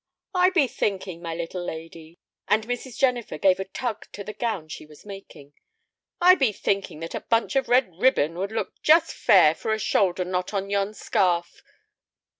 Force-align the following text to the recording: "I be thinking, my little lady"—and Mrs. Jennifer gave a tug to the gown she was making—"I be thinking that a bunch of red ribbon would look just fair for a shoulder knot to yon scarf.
"I 0.33 0.49
be 0.49 0.65
thinking, 0.65 1.21
my 1.21 1.35
little 1.35 1.63
lady"—and 1.63 2.65
Mrs. 2.67 2.97
Jennifer 2.97 3.37
gave 3.37 3.59
a 3.59 3.65
tug 3.65 4.11
to 4.13 4.23
the 4.23 4.33
gown 4.33 4.67
she 4.67 4.83
was 4.83 5.05
making—"I 5.05 6.33
be 6.33 6.51
thinking 6.51 7.01
that 7.01 7.13
a 7.13 7.19
bunch 7.21 7.55
of 7.55 7.69
red 7.69 7.99
ribbon 7.99 8.35
would 8.39 8.51
look 8.51 8.81
just 8.81 9.11
fair 9.13 9.53
for 9.53 9.71
a 9.73 9.77
shoulder 9.77 10.25
knot 10.25 10.47
to 10.47 10.67
yon 10.67 10.95
scarf. 10.95 11.61